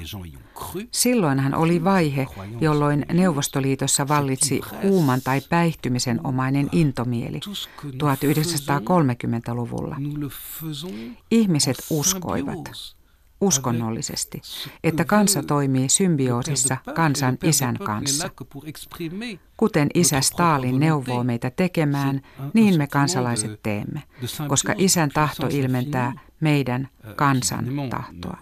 [0.91, 2.27] Silloinhan oli vaihe,
[2.61, 7.41] jolloin Neuvostoliitossa vallitsi huuman tai päihtymisen omainen intomieli
[7.85, 9.97] 1930-luvulla.
[11.31, 12.71] Ihmiset uskoivat
[13.41, 14.43] uskonnollisesti,
[14.85, 18.31] että kansa toimii symbioosissa kansan isän kanssa.
[19.57, 22.23] Kuten isä Stalin neuvoo meitä tekemään,
[22.55, 24.03] niin me kansalaiset teemme,
[24.49, 28.39] koska isän tahto ilmentää meidän kansan tahtoa.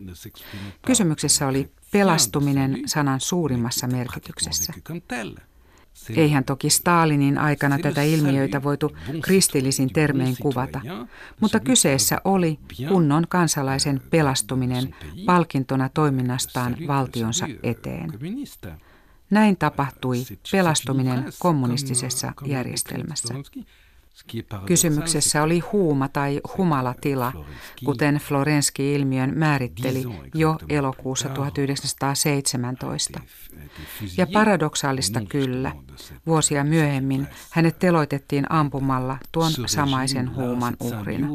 [0.86, 4.72] Kysymyksessä oli pelastuminen sanan suurimmassa merkityksessä.
[6.16, 10.80] Eihän toki Stalinin aikana tätä ilmiöitä voitu kristillisin termein kuvata,
[11.40, 14.94] mutta kyseessä oli kunnon kansalaisen pelastuminen
[15.26, 18.12] palkintona toiminnastaan valtionsa eteen.
[19.30, 23.34] Näin tapahtui pelastuminen kommunistisessa järjestelmässä.
[24.66, 27.32] Kysymyksessä oli huuma tai humalatila,
[27.84, 33.20] kuten Florenski-ilmiön määritteli jo elokuussa 1917.
[34.16, 35.72] Ja paradoksaalista kyllä,
[36.26, 41.28] vuosia myöhemmin hänet teloitettiin ampumalla tuon samaisen huuman uhrina.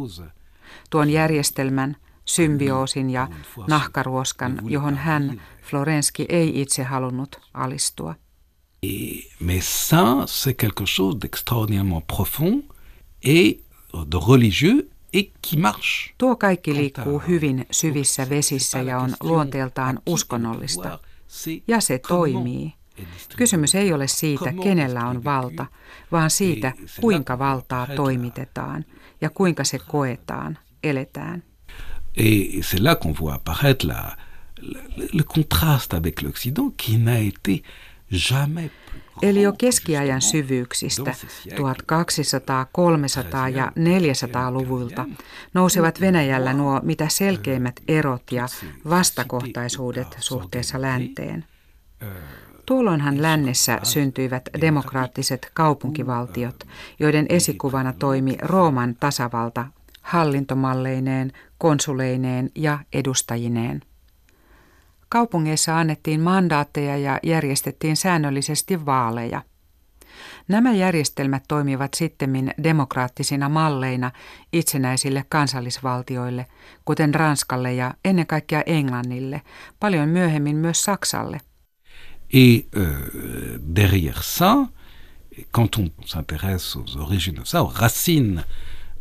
[0.89, 3.27] Tuon järjestelmän, symbioosin ja
[3.67, 8.15] nahkaruoskan, johon hän, Florenski, ei itse halunnut alistua.
[8.83, 12.63] Et, mais ça, c'est quelque chose d'extraordinairement profond
[13.23, 13.59] et
[13.93, 16.13] de religieux et qui marche.
[16.17, 20.99] Tuo kaikki liikkuu hyvin syvissä vesissä ja on luonteeltaan uskonnollista.
[21.67, 22.73] Ja se toimii.
[23.37, 25.65] Kysymys ei ole siitä, kenellä on valta,
[26.11, 28.85] vaan siitä, kuinka valtaa toimitetaan
[29.21, 31.43] ja kuinka se koetaan, eletään.
[32.17, 34.17] Et c'est là qu'on voit apparaître la,
[34.61, 37.63] le, le contraste avec l'Occident qui n'a été
[39.21, 41.15] Eli jo keskiajan syvyyksistä
[41.57, 45.05] 1200, 300 ja 400-luvulta
[45.53, 48.47] nousevat Venäjällä nuo mitä selkeimmät erot ja
[48.89, 51.45] vastakohtaisuudet suhteessa länteen.
[52.65, 56.63] Tuolloinhan lännessä syntyivät demokraattiset kaupunkivaltiot,
[56.99, 59.67] joiden esikuvana toimi Rooman tasavalta
[60.01, 63.81] hallintomalleineen, konsuleineen ja edustajineen.
[65.09, 69.41] Kaupungeissa annettiin mandaatteja ja järjestettiin säännöllisesti vaaleja.
[70.47, 74.11] Nämä järjestelmät toimivat sittemmin demokraattisina malleina
[74.53, 76.45] itsenäisille kansallisvaltioille,
[76.85, 79.41] kuten Ranskalle ja ennen kaikkea Englannille,
[79.79, 81.41] paljon myöhemmin myös Saksalle.
[82.33, 82.87] Et euh,
[83.75, 84.67] derrière ça,
[85.51, 88.43] quand on s'intéresse aux origines de ça, aux racines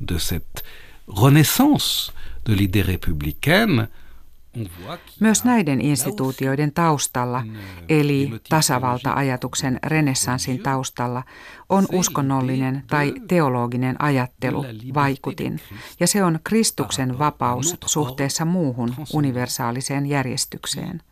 [0.08, 0.64] de cette
[1.08, 2.12] renaissance
[2.46, 3.88] de l'idée républicaine,
[5.20, 7.44] myös näiden instituutioiden taustalla,
[7.88, 11.22] eli tasavalta-ajatuksen renessanssin taustalla,
[11.68, 15.60] on uskonnollinen tai teologinen ajattelu, vaikutin,
[16.00, 21.02] ja se on Kristuksen vapaus suhteessa muuhun universaaliseen järjestykseen.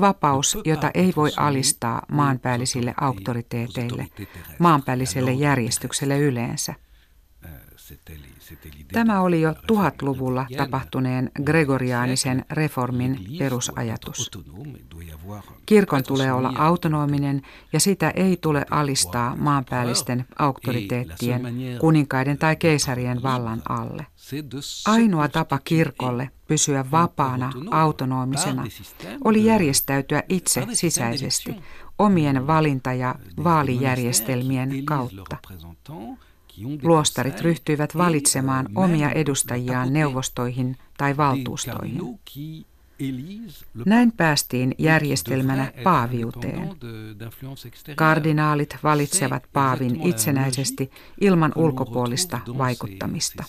[0.00, 4.08] Vapaus, jota ei voi alistaa maanpäällisille auktoriteeteille,
[4.58, 6.74] maanpäälliselle järjestykselle yleensä.
[8.92, 14.30] Tämä oli jo tuhatluvulla tapahtuneen gregoriaanisen reformin perusajatus.
[15.66, 21.42] Kirkon tulee olla autonominen ja sitä ei tule alistaa maanpäällisten auktoriteettien,
[21.80, 24.06] kuninkaiden tai keisarien vallan alle.
[24.86, 28.66] Ainoa tapa kirkolle pysyä vapaana, autonomisena,
[29.24, 31.56] oli järjestäytyä itse sisäisesti
[31.98, 35.36] omien valinta- ja vaalijärjestelmien kautta.
[36.82, 42.00] Luostarit ryhtyivät valitsemaan omia edustajiaan neuvostoihin tai valtuustoihin.
[43.86, 46.70] Näin päästiin järjestelmänä paaviuteen.
[47.96, 53.44] Kardinaalit valitsevat paavin itsenäisesti ilman ulkopuolista vaikuttamista.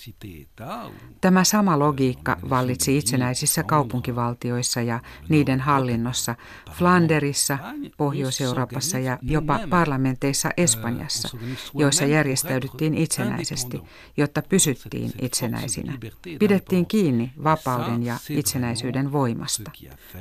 [1.21, 6.35] Tämä sama logiikka vallitsi itsenäisissä kaupunkivaltioissa ja niiden hallinnossa,
[6.71, 7.57] Flanderissa,
[7.97, 11.37] Pohjois-Euroopassa ja jopa parlamenteissa Espanjassa,
[11.73, 13.81] joissa järjestäydyttiin itsenäisesti,
[14.17, 15.97] jotta pysyttiin itsenäisinä.
[16.39, 19.71] Pidettiin kiinni vapauden ja itsenäisyyden voimasta voimasta.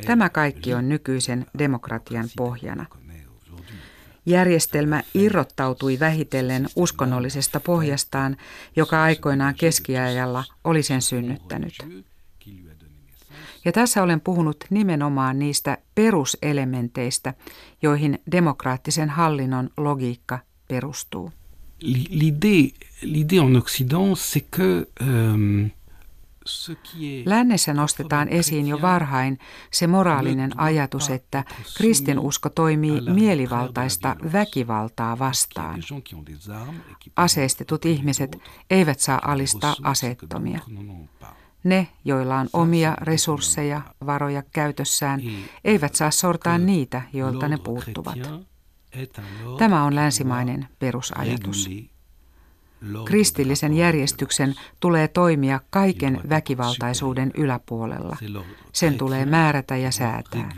[0.07, 2.87] Tämä kaikki on nykyisen demokratian pohjana.
[4.27, 8.37] Järjestelmä irrottautui vähitellen uskonnollisesta pohjastaan,
[8.77, 11.75] joka aikoinaan keskiajalla oli sen synnyttänyt.
[13.65, 17.35] Ja tässä olen puhunut nimenomaan niistä peruselementeistä,
[17.83, 21.33] joihin demokraattisen hallinnon logiikka perustuu.
[22.11, 25.71] L'idée, l'idée en Occident, c'est que euh,
[27.27, 29.39] Lännessä nostetaan esiin jo varhain
[29.71, 31.45] se moraalinen ajatus, että
[31.77, 35.83] kristinusko toimii mielivaltaista väkivaltaa vastaan.
[37.17, 38.39] Aseistetut ihmiset
[38.71, 40.61] eivät saa alistaa aseettomia.
[41.65, 45.21] Ne, joilla on omia resursseja, varoja käytössään,
[45.65, 48.19] eivät saa sortaa niitä, joilta ne puuttuvat.
[49.59, 51.71] Tämä on länsimainen perusajatus.
[53.05, 58.17] Kristillisen järjestyksen tulee toimia kaiken väkivaltaisuuden yläpuolella.
[58.73, 60.53] Sen tulee määrätä ja säätää.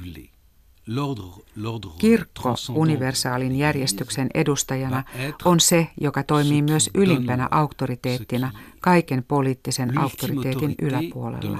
[1.98, 5.04] Kirkko universaalin järjestyksen edustajana
[5.44, 11.58] on se, joka toimii myös ylimpänä auktoriteettina kaiken poliittisen auktoriteetin yläpuolella.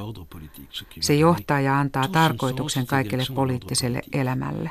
[1.01, 4.71] Se johtaa ja antaa tarkoituksen kaikelle poliittiselle elämälle.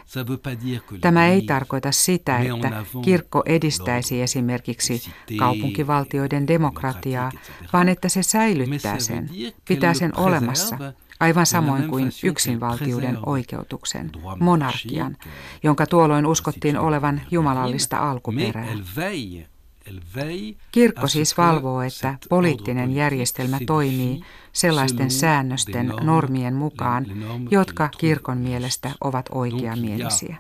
[1.01, 5.01] Tämä ei tarkoita sitä, että kirkko edistäisi esimerkiksi
[5.37, 7.31] kaupunkivaltioiden demokratiaa,
[7.73, 9.29] vaan että se säilyttää sen,
[9.67, 15.17] pitää sen olemassa aivan samoin kuin yksinvaltiuden oikeutuksen, monarkian,
[15.63, 18.67] jonka tuolloin uskottiin olevan jumalallista alkuperää.
[20.71, 24.21] Kirkko siis valvoo, että poliittinen järjestelmä toimii
[24.53, 27.05] sellaisten säännösten normien mukaan,
[27.51, 30.37] jotka kirkon mielestä ovat oikeamielisiä.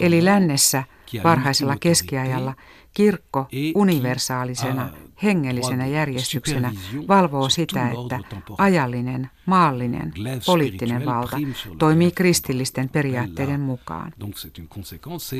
[0.00, 0.84] Eli lännessä
[1.24, 2.54] varhaisella keskiajalla
[2.94, 4.90] kirkko universaalisena
[5.22, 6.72] hengellisenä järjestyksenä
[7.08, 8.20] valvoo sitä, että
[8.58, 10.12] ajallinen, maallinen,
[10.46, 11.36] poliittinen valta
[11.78, 14.12] toimii kristillisten periaatteiden mukaan.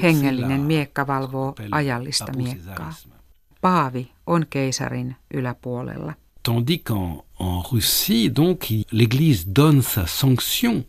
[0.03, 2.93] Hengellinen miekka valvoo ajallista miekkaa.
[3.61, 6.15] Paavi on keisarin yläpuolella.
[6.43, 10.85] Tandis qu'en en Russie, donc, l'Église donne sa sanction,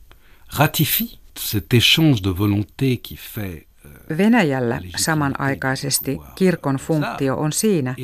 [0.48, 3.69] ratifie cet échange de volonté qui fait
[4.18, 7.96] Venäjällä samanaikaisesti kirkon funktio on siinä,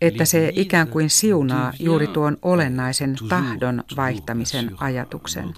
[0.00, 5.54] että se ikään kuin siunaa juuri tuon olennaisen tahdon vaihtamisen ajatuksen,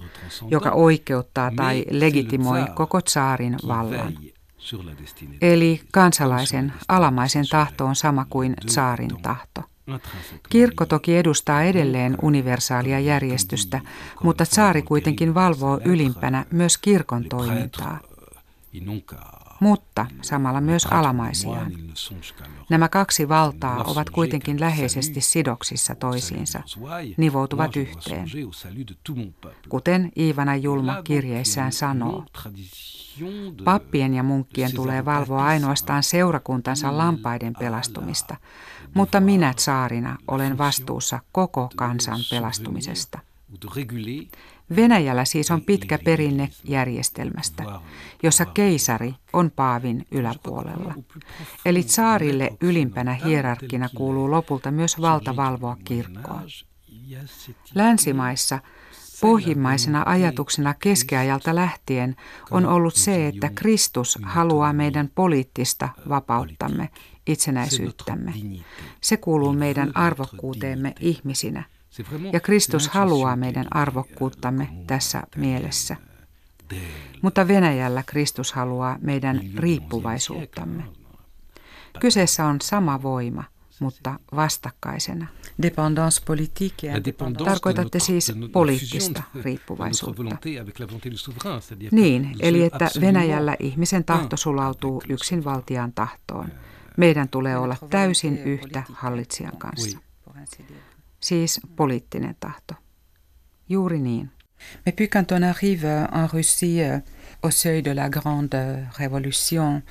[0.50, 4.12] joka oikeuttaa tai legitimoi koko tsaarin vallan.
[5.40, 9.62] Eli kansalaisen alamaisen tahto on sama kuin tsaarin tahto.
[10.48, 13.80] Kirkko toki edustaa edelleen universaalia järjestystä,
[14.22, 18.00] mutta tsaari kuitenkin valvoo ylimpänä myös kirkon toimintaa
[19.60, 21.72] mutta samalla myös alamaisiaan.
[22.70, 26.62] Nämä kaksi valtaa ovat kuitenkin läheisesti sidoksissa toisiinsa,
[27.16, 28.26] nivoutuvat yhteen.
[29.68, 32.24] Kuten Iivana Julma kirjeissään sanoo,
[33.64, 38.36] pappien ja munkkien tulee valvoa ainoastaan seurakuntansa lampaiden pelastumista,
[38.94, 43.18] mutta minä saarina olen vastuussa koko kansan pelastumisesta.
[44.76, 47.64] Venäjällä siis on pitkä perinne järjestelmästä,
[48.22, 50.94] jossa keisari on paavin yläpuolella.
[51.64, 56.42] Eli saarille ylimpänä hierarkkina kuuluu lopulta myös valta valvoa kirkkoa.
[57.74, 58.58] Länsimaissa
[59.20, 62.16] pohjimmaisena ajatuksena keskiajalta lähtien
[62.50, 66.90] on ollut se, että Kristus haluaa meidän poliittista vapauttamme,
[67.26, 68.32] itsenäisyyttämme.
[69.00, 71.64] Se kuuluu meidän arvokkuuteemme ihmisinä–
[72.32, 75.96] ja Kristus haluaa meidän arvokkuuttamme tässä mielessä.
[77.22, 80.82] Mutta Venäjällä Kristus haluaa meidän riippuvaisuuttamme.
[82.00, 83.44] Kyseessä on sama voima,
[83.80, 85.26] mutta vastakkaisena.
[85.62, 86.92] Dépendance politique.
[87.44, 90.36] Tarkoitatte siis poliittista riippuvaisuutta.
[91.90, 96.52] Niin, eli että Venäjällä ihmisen tahto sulautuu yksinvaltiaan tahtoon.
[96.96, 99.98] Meidän tulee olla täysin yhtä hallitsijan kanssa
[101.20, 102.74] siis poliittinen tahto.
[103.68, 104.30] Juuri niin.
[104.86, 106.98] Mais puis quand on arrive en Russie euh,
[107.42, 108.54] au seuil de la grande
[108.98, 109.82] révolution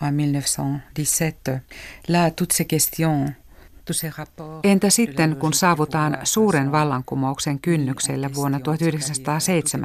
[0.00, 1.50] en 1917,
[2.08, 3.34] là toutes ces questions
[4.64, 9.78] Entä sitten, kun saavutaan suuren vallankumouksen kynnykselle vuonna 1917,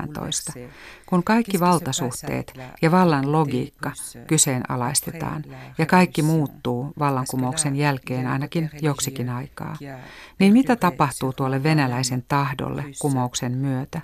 [1.13, 3.91] kun kaikki valtasuhteet ja vallan logiikka
[4.27, 5.43] kyseenalaistetaan
[5.77, 9.75] ja kaikki muuttuu vallankumouksen jälkeen ainakin joksikin aikaa,
[10.39, 14.01] niin mitä tapahtuu tuolle venäläisen tahdolle kumouksen myötä?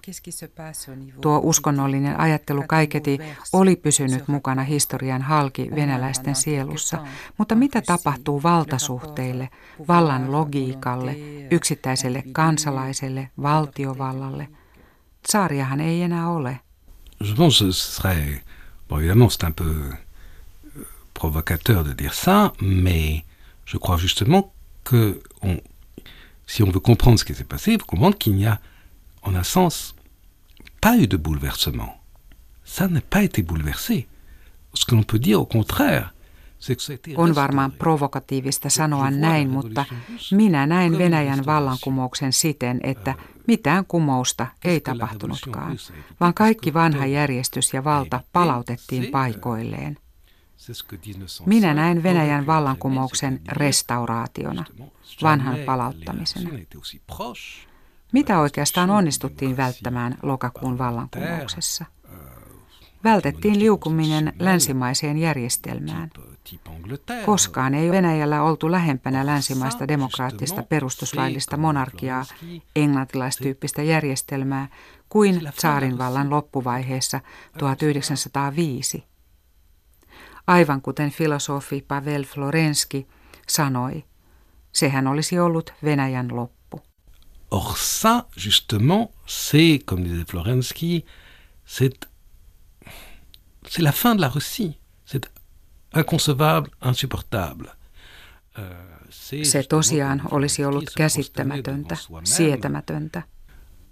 [1.22, 3.20] Tuo uskonnollinen ajattelu kaiketi
[3.54, 6.98] oli pysynyt mukana historian halki venäläisten sielussa,
[7.38, 9.50] mutta mitä tapahtuu valtasuhteille,
[9.88, 11.16] vallan logiikalle,
[11.52, 14.48] yksittäiselle kansalaiselle, valtiovallalle?
[15.28, 16.60] Tsaariahan ei enää ole.
[17.22, 18.44] Je pense que ce serait...
[18.88, 19.92] Bon, évidemment, c'est un peu
[20.78, 23.24] euh, provocateur de dire ça, mais
[23.66, 24.54] je crois justement
[24.84, 25.22] que
[26.48, 28.60] si on veut comprendre ce qui s'est passé, il faut comprendre qu'il n'y a,
[29.22, 29.96] en un sens,
[30.82, 32.02] pas eu de bouleversement.
[32.66, 34.08] Ça n'a pas été bouleversé.
[34.74, 36.14] Ce que l'on peut dire au contraire,
[37.18, 39.86] On varmaan provokatiivista sanoa näin, mutta
[40.32, 43.16] minä näin Venäjän vallankumouksen siten, että
[43.48, 45.78] mitään kumousta ei tapahtunutkaan,
[46.20, 49.98] vaan kaikki vanha järjestys ja valta palautettiin paikoilleen.
[51.46, 54.66] Minä näen Venäjän vallankumouksen restauraationa,
[55.24, 56.50] vanhan palauttamisena.
[58.12, 61.86] Mitä oikeastaan onnistuttiin välttämään lokakuun vallankumouksessa?
[63.04, 66.10] Vältettiin liukuminen länsimaiseen järjestelmään.
[67.26, 72.26] Koskaan ei Venäjällä oltu lähempänä länsimaista demokraattista perustuslaillista monarkiaa,
[72.76, 74.68] englantilaistyyppistä järjestelmää,
[75.10, 75.42] kuin
[75.98, 77.20] vallan loppuvaiheessa
[77.58, 79.04] 1905.
[80.48, 83.08] Aivan kuten filosofi Pavel Florenski
[83.48, 84.04] sanoi,
[84.72, 86.82] sehän olisi ollut Venäjän loppu.
[87.52, 91.06] Or ça, justement, c'est, comme disait Florensky,
[91.66, 92.09] c'est,
[93.70, 94.78] c'est la fin de la Russie.
[95.06, 95.26] C'est
[95.96, 97.68] inconcevable, insupportable.
[98.60, 103.22] Euh, Se tosiaan olisi ollut käsittämätöntä, sietämätöntä.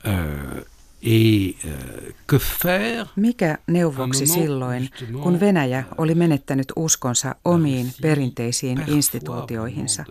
[0.07, 0.65] Euh,
[1.05, 4.89] Euh, Mikä neuvoksi silloin,
[5.23, 10.05] kun Venäjä oli menettänyt uskonsa omiin perinteisiin instituutioihinsa?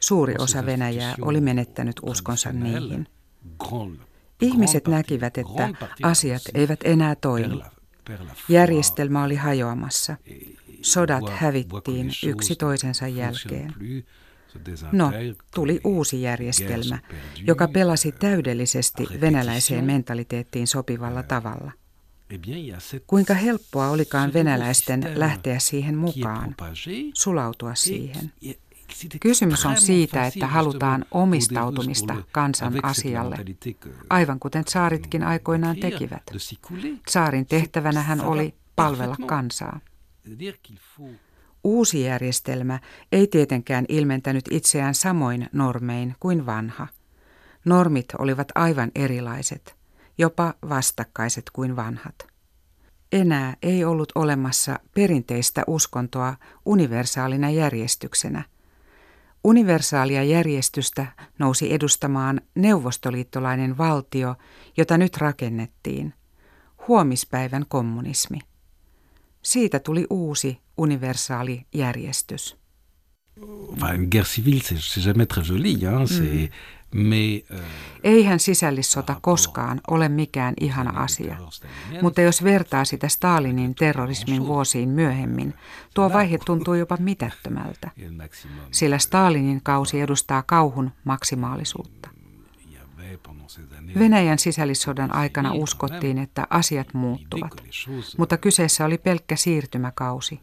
[0.00, 3.06] Suuri osa Venäjää oli menettänyt uskonsa niihin.
[4.42, 5.68] Ihmiset näkivät, että
[6.02, 7.60] asiat eivät enää toimi.
[8.48, 10.16] Järjestelmä oli hajoamassa.
[10.82, 13.74] Sodat hävittiin yksi toisensa jälkeen.
[14.92, 15.12] No,
[15.54, 16.98] tuli uusi järjestelmä,
[17.44, 21.72] joka pelasi täydellisesti venäläiseen mentaliteettiin sopivalla tavalla.
[23.06, 26.54] Kuinka helppoa olikaan venäläisten lähteä siihen mukaan,
[27.14, 28.32] sulautua siihen.
[29.20, 33.36] Kysymys on siitä, että halutaan omistautumista kansan asialle,
[34.10, 36.22] aivan kuten saaritkin aikoinaan tekivät.
[37.08, 39.80] Saarin tehtävänä hän oli palvella kansaa.
[41.64, 42.80] Uusi järjestelmä
[43.12, 46.86] ei tietenkään ilmentänyt itseään samoin normein kuin vanha.
[47.64, 49.76] Normit olivat aivan erilaiset,
[50.18, 52.14] jopa vastakkaiset kuin vanhat.
[53.12, 56.34] Enää ei ollut olemassa perinteistä uskontoa
[56.66, 58.44] universaalina järjestyksenä.
[59.44, 61.06] Universaalia järjestystä
[61.38, 64.34] nousi edustamaan neuvostoliittolainen valtio,
[64.76, 66.14] jota nyt rakennettiin,
[66.88, 68.38] huomispäivän kommunismi.
[69.42, 72.56] Siitä tuli uusi universaali järjestys.
[73.72, 75.98] Enfin, une guerre civile, c'est jamais très joli, hein?
[75.98, 76.48] Mm.
[76.94, 77.60] Mais, euh,
[78.04, 81.36] Eihän sisällissota koskaan ole mikään ihana asia,
[82.02, 85.54] mutta jos vertaa sitä Stalinin terrorismin vuosiin myöhemmin,
[85.94, 87.90] tuo vaihe tuntuu jopa mitättömältä,
[88.70, 92.10] sillä Stalinin kausi edustaa kauhun maksimaalisuutta.
[93.98, 97.62] Venäjän sisällissodan aikana uskottiin, että asiat muuttuvat,
[98.18, 100.40] mutta kyseessä oli pelkkä siirtymäkausi.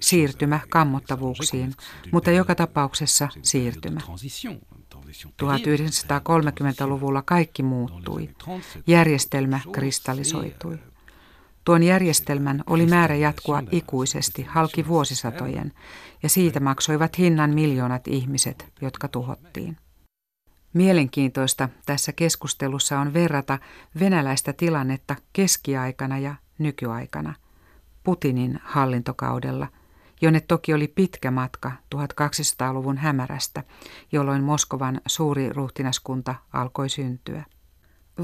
[0.00, 1.74] Siirtymä kammottavuuksiin,
[2.12, 4.00] mutta joka tapauksessa siirtymä.
[5.42, 8.30] 1930-luvulla kaikki muuttui.
[8.86, 10.78] Järjestelmä kristallisoitui.
[11.64, 15.72] Tuon järjestelmän oli määrä jatkua ikuisesti halki vuosisatojen,
[16.22, 19.76] ja siitä maksoivat hinnan miljoonat ihmiset, jotka tuhottiin.
[20.72, 23.58] Mielenkiintoista tässä keskustelussa on verrata
[24.00, 27.34] venäläistä tilannetta keskiaikana ja nykyaikana,
[28.04, 29.68] Putinin hallintokaudella,
[30.20, 33.62] jonne toki oli pitkä matka 1200-luvun hämärästä,
[34.12, 37.44] jolloin Moskovan suuri ruhtinaskunta alkoi syntyä.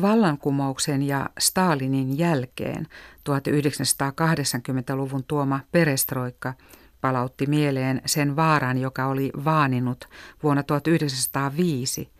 [0.02, 2.86] Vallankumouksen ja Stalinin jälkeen
[3.30, 6.54] 1980-luvun tuoma perestroikka
[7.00, 10.08] palautti mieleen sen vaaran, joka oli vaaninut
[10.42, 12.12] vuonna 1905,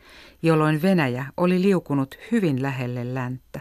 [0.43, 3.61] jolloin Venäjä oli liukunut hyvin lähelle länttä.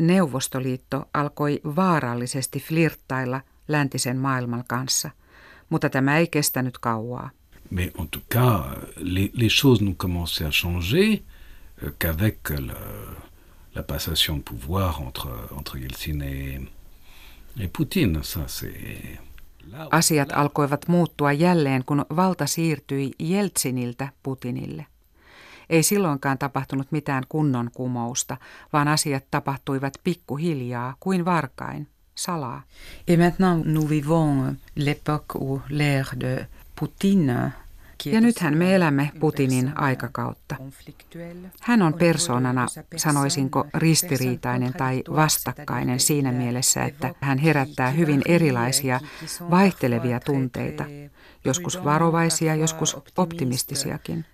[0.00, 5.10] Neuvostoliitto alkoi vaarallisesti flirttailla läntisen maailman kanssa,
[5.68, 7.30] mutta tämä ei kestänyt kauaa.
[7.70, 8.62] Mais en tout cas,
[8.96, 11.22] les, les choses n'ont commencé à changer
[11.82, 12.74] euh, qu'avec la,
[13.74, 16.60] la passation de pouvoir entre, entre Yeltsin et,
[17.60, 18.22] et Poutine.
[18.22, 19.18] Ça, c'est
[19.90, 24.86] Asiat alkoivat muuttua jälleen, kun valta siirtyi Jeltsiniltä Putinille.
[25.70, 28.36] Ei silloinkaan tapahtunut mitään kunnon kumousta,
[28.72, 31.88] vaan asiat tapahtuivat pikkuhiljaa kuin varkain,
[33.06, 36.38] Et maintenant nous vivons l'époque où l'ère de
[36.74, 37.52] Poutine
[38.04, 40.56] ja nythän me elämme Putinin aikakautta.
[41.60, 42.66] Hän on persoonana,
[42.96, 49.00] sanoisinko, ristiriitainen tai vastakkainen siinä mielessä, että hän herättää hyvin erilaisia,
[49.50, 50.84] vaihtelevia tunteita,
[51.44, 54.24] joskus varovaisia, joskus optimistisiakin.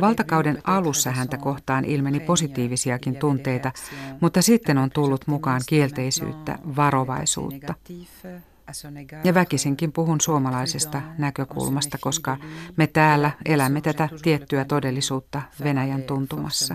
[0.00, 3.72] Valtakauden alussa häntä kohtaan ilmeni positiivisiakin tunteita,
[4.20, 7.74] mutta sitten on tullut mukaan kielteisyyttä, varovaisuutta.
[9.24, 12.36] Ja väkisinkin puhun suomalaisesta näkökulmasta, koska
[12.76, 16.74] me täällä elämme tätä tiettyä todellisuutta Venäjän tuntumassa.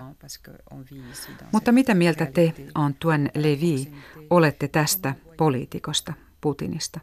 [1.51, 3.85] Mutta mitä mieltä te, Antoine Levy,
[4.29, 6.99] olette tästä poliitikosta, Putinista?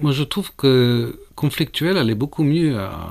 [0.00, 1.12] Moi, je trouve que
[2.10, 3.10] est beaucoup mieux à,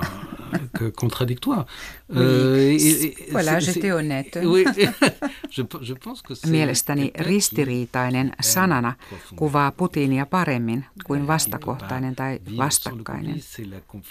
[0.79, 1.65] que contradictoire.
[2.09, 2.21] Oui.
[2.21, 4.39] Euh, et, voilà, j'étais honnête.
[4.45, 4.63] Oui,
[5.55, 8.93] je, je pense que Mielestäni ristiriitainen sanana
[9.35, 13.35] kuvaa Putinia paremmin kuin vastakohtainen tai vastakkainen.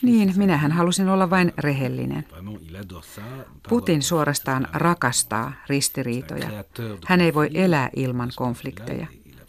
[0.02, 2.24] Niin, minähän halusin olla vain rehellinen.
[3.68, 6.64] Putin suorastaan rakastaa ristiriitoja.
[7.06, 9.06] Hän ei voi elää ilman konflikteja.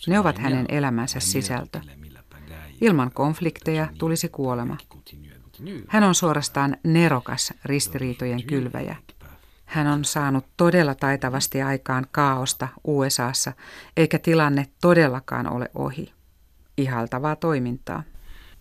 [0.07, 1.81] Ne ovat hänen elämänsä sisältö.
[2.81, 4.77] Ilman konflikteja tulisi kuolema.
[5.87, 8.95] Hän on suorastaan nerokas ristiriitojen kylväjä.
[9.65, 13.53] Hän on saanut todella taitavasti aikaan kaaosta USAssa,
[13.97, 16.13] eikä tilanne todellakaan ole ohi.
[16.77, 18.03] Ihaltavaa toimintaa.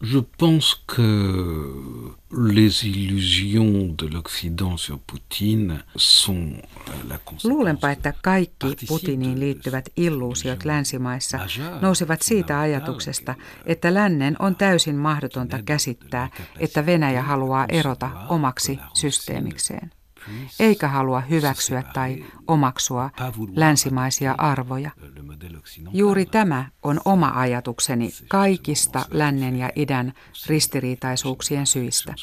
[0.03, 6.53] Je pense que les illusions de l'Occident sur Poutine sont
[6.88, 11.38] euh, la Luulenpa, että kaikki Putiniin liittyvät illuusiot länsimaissa
[11.80, 13.34] nousivat siitä ajatuksesta,
[13.66, 16.28] että lännen on täysin mahdotonta käsittää,
[16.59, 19.90] että Venäjä haluaa erota omaksi systeemikseen
[20.61, 23.11] eikä halua hyväksyä tai omaksua
[23.57, 24.91] länsimaisia arvoja.
[25.93, 30.12] Juuri tämä on oma ajatukseni kaikista lännen ja idän
[30.47, 32.14] ristiriitaisuuksien syistä.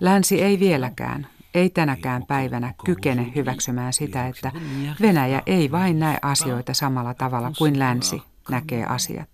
[0.00, 4.52] Länsi ei vieläkään, ei tänäkään päivänä kykene hyväksymään sitä, että
[5.00, 9.28] Venäjä ei vain näe asioita samalla tavalla kuin länsi näkee asiat.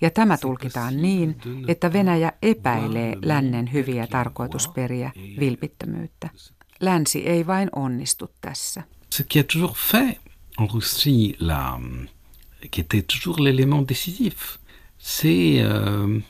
[0.00, 1.36] Ja tämä tulkitaan niin,
[1.68, 5.10] että Venäjä epäilee lännen hyviä tarkoitusperiä,
[5.40, 6.28] vilpittömyyttä.
[6.80, 8.82] Länsi ei vain onnistu tässä.
[9.10, 10.18] Ce qui a toujours fait
[10.58, 11.80] en Russie, la,
[12.70, 14.58] qui était toujours l'élément décisif,
[14.98, 16.20] c'est euh,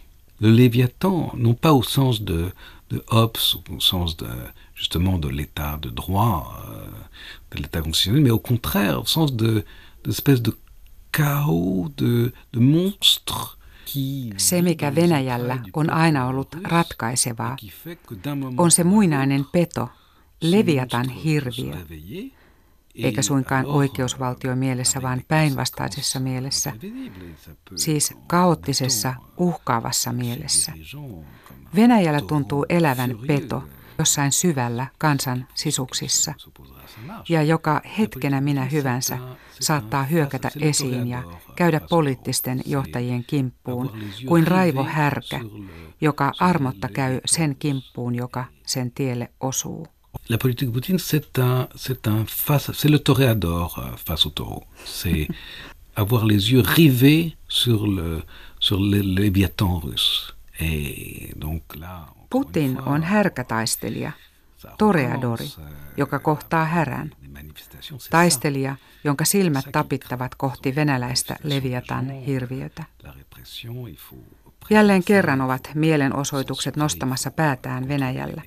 [0.41, 2.53] le Léviathan, non pas au sens de,
[2.91, 3.39] de Hobbes,
[3.71, 4.29] au sens de,
[4.75, 6.87] justement de l'état de droit, euh,
[7.51, 9.65] de l'état constitutionnel, mais au contraire, au sens de,
[10.05, 10.57] d'espèce de
[11.13, 13.59] chaos, de, de monstre
[14.37, 17.57] Se, mikä Venäjällä on aina ollut ratkaisevaa,
[18.57, 19.89] on se muinainen peto,
[20.41, 21.75] Leviatan hirviö,
[22.95, 26.73] eikä suinkaan oikeusvaltion mielessä, vaan päinvastaisessa mielessä,
[27.77, 30.73] siis kaoottisessa, uhkaavassa mielessä.
[31.75, 33.63] Venäjällä tuntuu elävän peto
[33.99, 36.35] jossain syvällä kansan sisuksissa,
[37.29, 39.19] ja joka hetkenä minä hyvänsä
[39.61, 41.23] saattaa hyökätä esiin ja
[41.57, 43.91] käydä poliittisten johtajien kimppuun
[44.27, 45.41] kuin raivo härkä,
[46.01, 49.87] joka armotta käy sen kimppuun, joka sen tielle osuu.
[50.29, 54.65] La politique Poutine, c'est un, c'est un face, c'est le toréador euh, face au taureau.
[54.85, 55.29] C'est
[55.97, 58.23] avoir les yeux rivés sur le,
[58.61, 60.35] sur le léviathan russe.
[60.61, 64.13] Et donc là, Putin on härkätaistelija,
[64.79, 65.47] toreadori,
[65.97, 67.11] joka kohtaa härän.
[68.11, 72.85] Taistelija, jonka silmät tapittavat kohti venäläistä leviatan hirviötä.
[74.71, 78.43] Jälleen kerran ovat mielenosoitukset nostamassa päätään Venäjällä.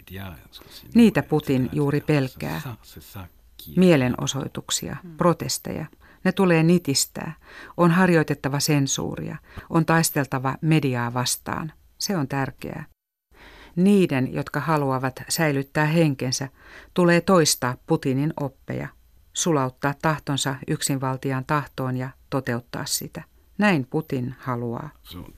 [0.94, 2.62] Niitä Putin juuri pelkää.
[3.76, 5.86] Mielenosoituksia, protesteja.
[6.24, 7.34] Ne tulee nitistää.
[7.78, 9.38] On harjoitettava sensuuria.
[9.70, 11.74] On taisteltava mediaa vastaan.
[11.98, 12.86] Se on tärkeää.
[13.76, 16.48] Niiden, jotka haluavat säilyttää henkensä,
[16.94, 18.88] tulee toistaa Putinin oppeja,
[19.34, 23.24] sulauttaa tahtonsa yksinvaltiaan tahtoon ja toteuttaa sitä.
[23.62, 24.90] Näin Putin haluaa.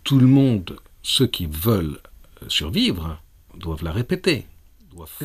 [0.09, 1.99] Tout le monde, ceux qui veulent
[2.47, 3.17] survivre,
[3.65, 4.43] doivent la répéter.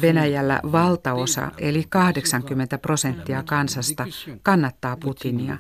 [0.03, 4.07] Venäjällä valtaosa, eli 80 prosenttia kansasta,
[4.43, 5.59] kannattaa Putinia,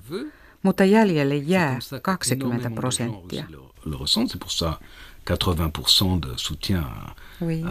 [0.63, 3.45] mutta jäljelle jää 20 prosenttia.
[5.31, 7.63] 80% de soutien à, oui.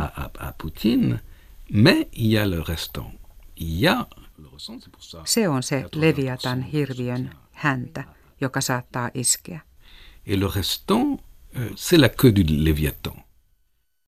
[5.25, 8.16] Se on se Leviatan hirviön häntä
[10.25, 11.19] Et le restant,
[11.55, 13.15] euh, c'est la queue du Léviathan.